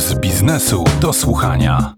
[0.00, 1.94] Z biznesu do słuchania.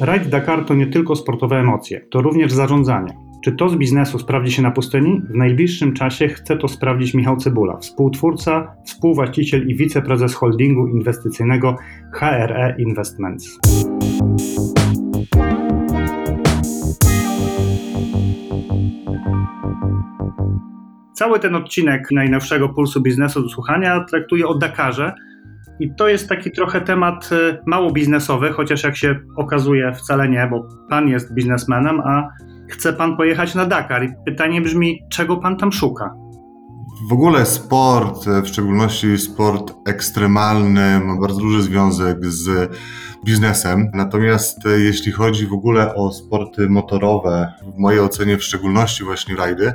[0.00, 3.18] Rajd Dakar to nie tylko sportowe emocje, to również zarządzanie.
[3.44, 5.22] Czy to z biznesu sprawdzi się na pustyni?
[5.30, 11.76] W najbliższym czasie chce to sprawdzić Michał Cebula, współtwórca, współwłaściciel i wiceprezes holdingu inwestycyjnego
[12.12, 13.58] HRE Investments.
[21.18, 25.14] Cały ten odcinek najnowszego Pulsu Biznesu do słuchania traktuje o Dakarze,
[25.80, 30.48] i to jest taki trochę temat y, mało biznesowy, chociaż jak się okazuje wcale nie,
[30.50, 32.28] bo pan jest biznesmenem, a
[32.68, 34.04] chce pan pojechać na Dakar.
[34.04, 36.14] I pytanie brzmi, czego pan tam szuka?
[37.02, 42.72] W ogóle sport, w szczególności sport ekstremalny, ma bardzo duży związek z
[43.24, 43.90] biznesem.
[43.94, 49.72] Natomiast jeśli chodzi w ogóle o sporty motorowe, w mojej ocenie w szczególności właśnie rajdy,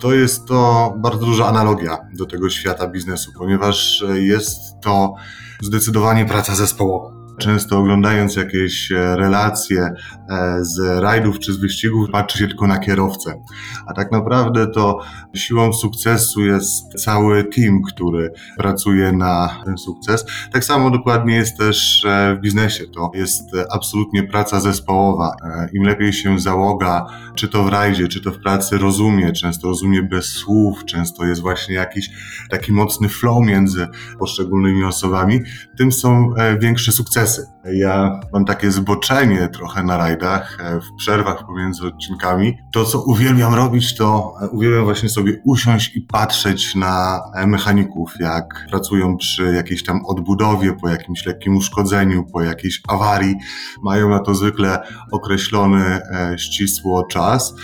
[0.00, 5.14] to jest to bardzo duża analogia do tego świata biznesu, ponieważ jest to
[5.62, 7.15] zdecydowanie praca zespołowa.
[7.38, 12.78] Często oglądając jakieś e, relacje e, z rajdów czy z wyścigów, patrzy się tylko na
[12.78, 13.42] kierowcę.
[13.86, 15.00] A tak naprawdę to
[15.34, 20.26] siłą sukcesu jest cały team, który pracuje na ten sukces.
[20.52, 22.84] Tak samo dokładnie jest też e, w biznesie.
[22.86, 25.36] To jest absolutnie praca zespołowa.
[25.72, 30.02] Im lepiej się załoga, czy to w rajdzie, czy to w pracy rozumie, często rozumie
[30.02, 32.10] bez słów, często jest właśnie jakiś
[32.50, 35.40] taki mocny flow między poszczególnymi osobami,
[35.78, 37.25] tym są większe sukcesy
[37.72, 42.58] Ja mam takie zboczenie trochę na rajdach, e, w przerwach pomiędzy odcinkami.
[42.72, 48.12] To, co uwielbiam robić, to e, uwielbiam właśnie sobie usiąść i patrzeć na e, mechaników,
[48.20, 53.36] jak pracują przy jakiejś tam odbudowie, po jakimś lekkim uszkodzeniu, po jakiejś awarii.
[53.82, 56.00] Mają na to zwykle określony
[56.36, 57.54] ścisło czas.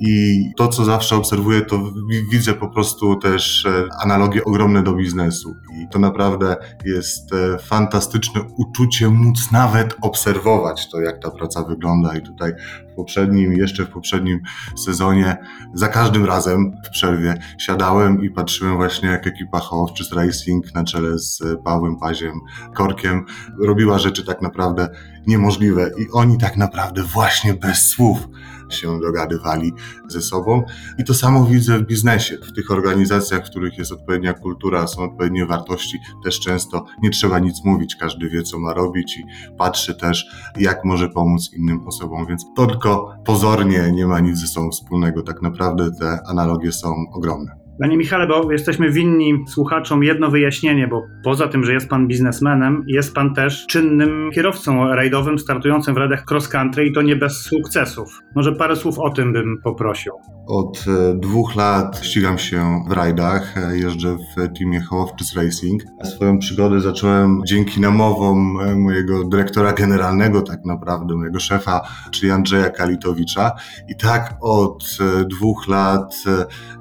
[0.00, 1.92] I to, co zawsze obserwuję, to
[2.30, 3.66] widzę po prostu też
[4.02, 5.56] analogie ogromne do biznesu.
[5.80, 12.16] I to naprawdę jest fantastyczne uczucie móc nawet obserwować to, jak ta praca wygląda.
[12.16, 12.52] I tutaj
[12.94, 14.40] poprzednim, jeszcze w poprzednim
[14.76, 15.36] sezonie,
[15.74, 21.18] za każdym razem w przerwie siadałem i patrzyłem właśnie, jak ekipa Hołowczyc Racing na czele
[21.18, 22.40] z Pawłem Paziem
[22.74, 23.24] Korkiem
[23.58, 24.88] robiła rzeczy tak naprawdę
[25.26, 25.90] niemożliwe.
[25.98, 28.28] I oni tak naprawdę właśnie bez słów
[28.70, 29.72] się dogadywali
[30.08, 30.62] ze sobą.
[30.98, 32.38] I to samo widzę w biznesie.
[32.38, 37.38] W tych organizacjach, w których jest odpowiednia kultura, są odpowiednie wartości, też często nie trzeba
[37.38, 39.24] nic mówić, każdy wie, co ma robić i
[39.58, 40.26] patrzy też,
[40.56, 42.26] jak może pomóc innym osobom.
[42.26, 42.44] Więc
[42.84, 45.22] tylko pozornie nie ma nic ze sobą wspólnego.
[45.22, 47.52] Tak naprawdę te analogie są ogromne.
[47.80, 52.84] Panie Michale, bo jesteśmy winni słuchaczom jedno wyjaśnienie, bo poza tym, że jest pan biznesmenem,
[52.86, 57.40] jest pan też czynnym kierowcą rajdowym startującym w rajdach cross country i to nie bez
[57.40, 58.20] sukcesów.
[58.34, 60.12] Może parę słów o tym bym poprosił.
[60.46, 65.82] Od e, dwóch lat ścigam się w rajdach, e, jeżdżę w teamie Hołowczyc Racing.
[66.04, 72.70] Swoją przygodę zacząłem dzięki namowom e, mojego dyrektora generalnego, tak naprawdę mojego szefa, czyli Andrzeja
[72.70, 73.52] Kalitowicza.
[73.88, 76.14] I tak od dwóch lat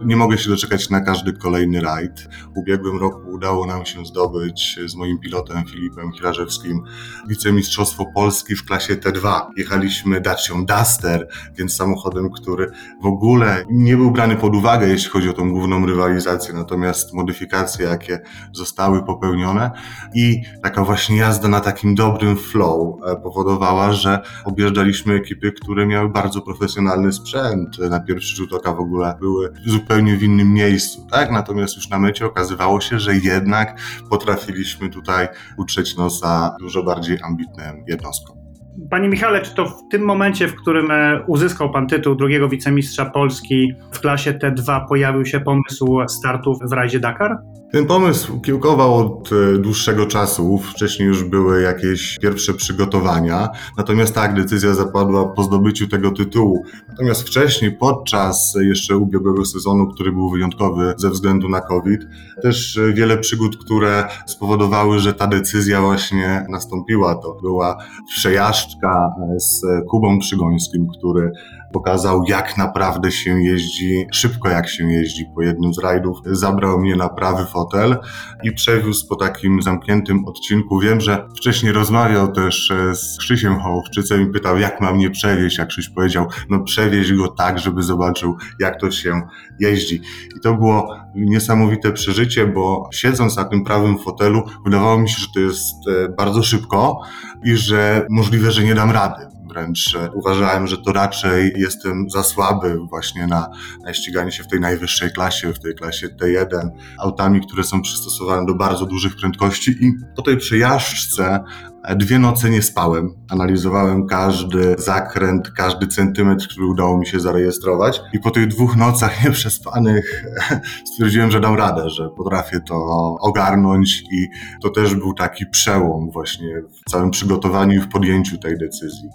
[0.06, 2.30] nie mogę się doczekać na każdy kolejny rajd.
[2.56, 6.84] W ubiegłym roku udało nam się zdobyć z moim pilotem Filipem Hirażewskim
[7.28, 9.42] wicemistrzostwo Polski w klasie T2.
[9.58, 15.30] Jechaliśmy Dacią Duster, więc samochodem, który w ogóle nie był brany pod uwagę, jeśli chodzi
[15.30, 18.20] o tą główną rywalizację, natomiast modyfikacje, jakie
[18.52, 19.72] zostały popełnione
[20.16, 26.10] i taka właśnie jazda na takim dobrym flow e, powodowała, że objeżdżaliśmy ekipy, które miały
[26.10, 27.80] bardzo profesjonalny sprzęt.
[27.90, 31.32] Na pierwszy rzut oka w ogóle były zupełnie w innym miejscu, tak?
[31.32, 35.28] Natomiast już na mecie okazywało się, że jednak potrafiliśmy tutaj
[35.58, 38.43] utrzeć nosa dużo bardziej ambitnym jednostkom.
[38.90, 43.06] Panie Michale, czy to w tym momencie, w którym e, uzyskał Pan tytuł drugiego wicemistrza
[43.06, 47.38] Polski w klasie T2, pojawił się pomysł startów w rajdzie Dakar?
[47.74, 50.58] Ten pomysł kiełkował od e, dłuższego czasu.
[50.58, 53.50] Wcześniej już były jakieś pierwsze przygotowania.
[53.78, 56.64] Natomiast tak, decyzja zapadła po zdobyciu tego tytułu.
[56.90, 62.02] Natomiast wcześniej, podczas jeszcze ubiegłego sezonu, który był wyjątkowy ze względu na COVID,
[62.42, 67.16] też e, wiele przygód, które spowodowały, że ta decyzja właśnie nastąpiła.
[67.16, 67.78] To była
[68.08, 71.32] przejażdżka e, z Kubą Przygońskim, który
[71.74, 76.18] pokazał, jak naprawdę się jeździ, szybko jak się jeździ po jednym z rajdów.
[76.26, 77.98] Zabrał mnie na prawy fotel
[78.44, 80.80] i przewiózł po takim zamkniętym odcinku.
[80.80, 85.60] Wiem, że wcześniej rozmawiał też e, z Krzysiem Hołowczycem i pytał, jak mam mnie przewieźć,
[85.60, 89.22] a Krzyś powiedział, no przewieź go tak, żeby zobaczył, jak to się
[89.60, 90.02] jeździ.
[90.38, 95.28] I to było niesamowite przeżycie, bo siedząc na tym prawym fotelu, wydawało mi się, że
[95.34, 97.02] to jest e, bardzo szybko
[97.44, 102.24] i że możliwe, że nie dam rady wręcz e, uważałem, że to raczej jestem za
[102.24, 103.50] słaby właśnie na,
[103.86, 106.70] na ściganie się w tej najwyższej klasie, w tej klasie T1,
[107.00, 111.44] autami, które są przystosowane do bardzo dużych prędkości i po tej przejażdżce
[111.90, 113.10] Dwie noce nie spałem.
[113.30, 118.02] Analizowałem każdy zakręt, każdy centymetr, który udało mi się zarejestrować.
[118.14, 120.26] I po tych dwóch nocach nieprzespanych
[120.92, 122.76] stwierdziłem, że dam radę, że potrafię to
[123.22, 124.28] ogarnąć i
[124.62, 129.10] to też był taki przełom właśnie w całym przygotowaniu i w podjęciu tej decyzji.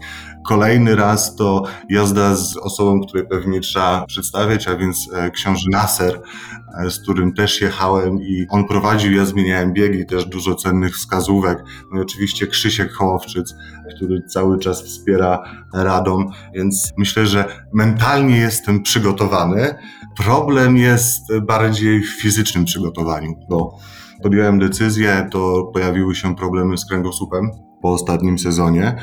[0.46, 6.20] Kolejny raz to jazda z osobą, której pewnie trzeba przedstawiać, a więc e, książę Nasser,
[6.90, 11.64] z którym też jechałem i on prowadził, ja zmieniałem biegi, też dużo cennych wskazówek.
[11.92, 13.54] No i oczywiście Krzysiek Hołowczyc,
[13.96, 15.42] który cały czas wspiera
[15.74, 19.74] Radom, więc myślę, że mentalnie jestem przygotowany.
[20.16, 23.78] Problem jest bardziej w fizycznym przygotowaniu, bo
[24.22, 28.96] podjąłem decyzję, to pojawiły się problemy z kręgosłupem po ostatnim sezonie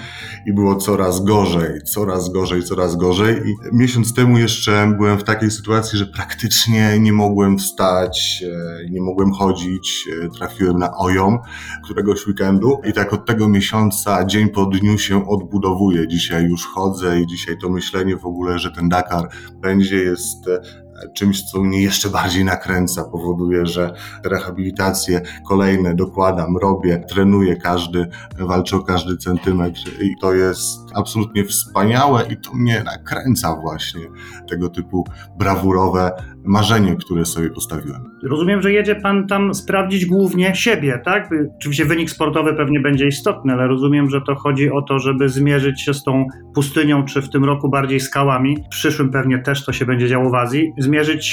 [0.45, 3.49] i było coraz gorzej, coraz gorzej, coraz gorzej.
[3.49, 9.01] I miesiąc temu jeszcze byłem w takiej sytuacji, że praktycznie nie mogłem wstać, e, nie
[9.01, 11.39] mogłem chodzić, e, trafiłem na ojom
[11.83, 16.07] któregoś weekendu i tak od tego miesiąca dzień po dniu się odbudowuje.
[16.07, 19.29] Dzisiaj już chodzę i dzisiaj to myślenie w ogóle, że ten Dakar
[19.61, 23.93] będzie jest e, czymś, co mnie jeszcze bardziej nakręca, powoduje, że
[24.23, 28.07] rehabilitacje kolejne dokładam, robię, trenuję każdy,
[28.39, 34.01] walczę o każdy centymetr i to jest absolutnie wspaniałe i to mnie nakręca właśnie
[34.49, 35.07] tego typu
[35.37, 36.11] brawurowe
[36.43, 38.15] marzenie, które sobie postawiłem.
[38.23, 41.29] Rozumiem, że jedzie pan tam sprawdzić głównie siebie, tak?
[41.55, 45.81] Oczywiście wynik sportowy pewnie będzie istotny, ale rozumiem, że to chodzi o to, żeby zmierzyć
[45.81, 48.57] się z tą pustynią, czy w tym roku bardziej skałami.
[48.65, 50.73] W przyszłym pewnie też to się będzie działo w Azji.
[50.77, 51.25] Zmierzyć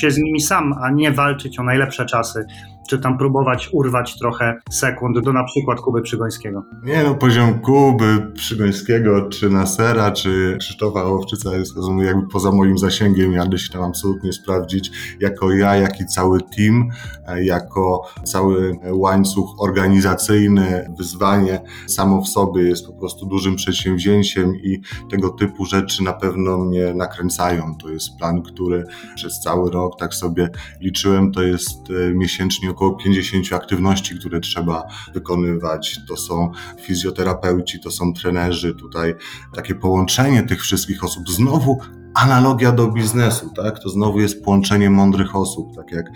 [0.00, 2.46] się z nimi sam, a nie walczyć o najlepsze czasy
[2.88, 6.64] czy tam próbować urwać trochę sekund do na przykład Kuby Przygońskiego?
[6.82, 13.32] Nie no, poziom Kuby Przygońskiego, czy Nasera, czy Krzysztofa Hołowczyca jest jakby poza moim zasięgiem,
[13.32, 14.90] jadę się tam absolutnie sprawdzić,
[15.20, 16.88] jako ja, jak i cały team,
[17.26, 24.80] e, jako cały łańcuch organizacyjny, wyzwanie samo w sobie jest po prostu dużym przedsięwzięciem i
[25.10, 27.76] tego typu rzeczy na pewno mnie nakręcają.
[27.82, 30.48] To jest plan, który przez cały rok, tak sobie
[30.80, 36.00] liczyłem, to jest e, miesięcznie około 50 aktywności, które trzeba wykonywać.
[36.08, 39.14] To są fizjoterapeuci, to są trenerzy, tutaj
[39.54, 41.30] takie połączenie tych wszystkich osób.
[41.30, 41.80] Znowu
[42.18, 43.78] analogia do biznesu, tak?
[43.78, 45.76] To znowu jest połączenie mądrych osób.
[45.76, 46.06] Tak jak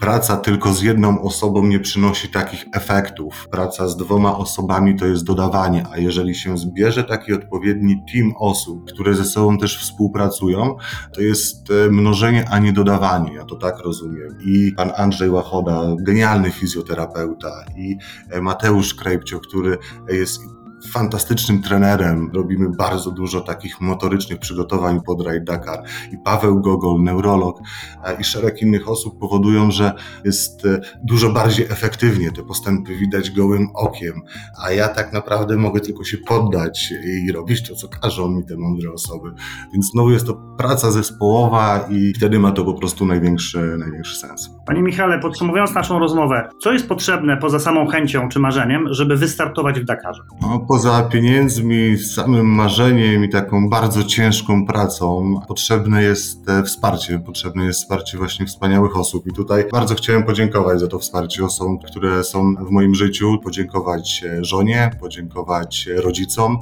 [0.00, 3.48] praca tylko z jedną osobą nie przynosi takich efektów.
[3.50, 8.92] Praca z dwoma osobami to jest dodawanie, a jeżeli się zbierze taki odpowiedni team osób,
[8.92, 10.76] które ze sobą też współpracują,
[11.14, 13.34] to jest e, mnożenie, a nie dodawanie.
[13.34, 14.38] Ja to tak rozumiem.
[14.40, 17.96] I pan Andrzej Łachoda, genialny fizjoterapeuta, i
[18.30, 19.78] e, Mateusz Krejpcio, który
[20.08, 20.55] jest
[20.92, 22.30] fantastycznym trenerem.
[22.34, 25.82] Robimy bardzo dużo takich motorycznych przygotowań pod Raid Dakar.
[26.12, 27.60] I Paweł Gogol, neurolog
[28.04, 29.92] e, i szereg innych osób powodują, że
[30.24, 32.32] jest e, dużo bardziej efektywnie.
[32.32, 34.22] Te postępy widać gołym okiem.
[34.64, 36.92] A ja tak naprawdę mogę tylko się poddać
[37.26, 39.30] i robić to, co każą mi te mądre osoby.
[39.72, 44.50] Więc znowu jest to praca zespołowa i wtedy ma to po prostu największy, największy sens.
[44.66, 49.80] Panie Michale, podsumowując naszą rozmowę, co jest potrzebne poza samą chęcią czy marzeniem, żeby wystartować
[49.80, 50.22] w Dakarze?
[50.42, 57.18] No, poza pieniędzmi, samym marzeniem i taką bardzo ciężką pracą potrzebne jest e, wsparcie.
[57.18, 59.26] Potrzebne jest wsparcie właśnie wspaniałych osób.
[59.26, 63.38] I tutaj bardzo chciałem podziękować za to wsparcie osobom, które są w moim życiu.
[63.44, 66.58] Podziękować e, żonie, podziękować e, rodzicom,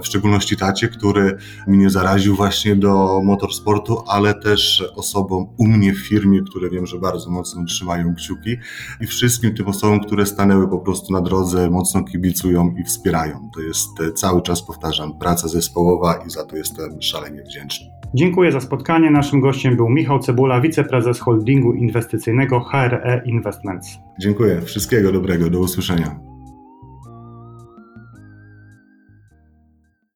[0.00, 5.98] w szczególności tacie, który mnie zaraził właśnie do motorsportu, ale też osobom u mnie w
[5.98, 8.56] firmie, które wiem, że bardzo mocno trzymają kciuki
[9.00, 13.50] i wszystkim tym osobom, które stanęły po prostu na drodze, mocno kibicują i wspierają.
[13.54, 17.86] To jest e, cały czas, powtarzam, praca zespołowa i za to jestem szalenie wdzięczny.
[18.14, 19.10] Dziękuję za spotkanie.
[19.10, 23.98] Naszym gościem był Michał Cebula, wiceprezes holdingu inwestycyjnego HRE Investments.
[24.20, 24.60] Dziękuję.
[24.60, 25.50] Wszystkiego dobrego.
[25.50, 26.31] Do usłyszenia.